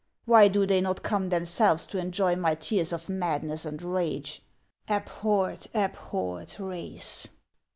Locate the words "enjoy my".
1.99-2.55